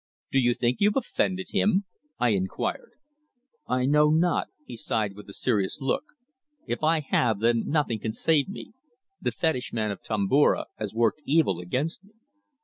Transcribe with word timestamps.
"Do 0.31 0.39
you 0.39 0.55
think 0.55 0.77
you've 0.79 0.95
offended 0.97 1.49
him?" 1.51 1.85
I 2.17 2.29
inquired. 2.29 2.93
"I 3.67 3.85
know 3.85 4.09
not," 4.09 4.47
he 4.65 4.75
sighed 4.75 5.13
with 5.15 5.29
a 5.29 5.31
serious 5.33 5.79
look. 5.79 6.05
"If 6.65 6.81
I 6.83 7.01
have, 7.01 7.39
then 7.39 7.65
nothing 7.67 7.99
can 7.99 8.13
save 8.13 8.49
me; 8.49 8.73
the 9.21 9.31
fetish 9.31 9.71
man 9.73 9.91
of 9.91 10.01
Tomboura 10.01 10.65
has 10.79 10.91
worked 10.95 11.21
evil 11.23 11.59
against 11.59 12.03
me." 12.03 12.13